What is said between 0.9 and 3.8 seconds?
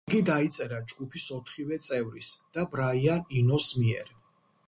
ჯგუფის ოთხივე წევრის და ბრაიან ინოს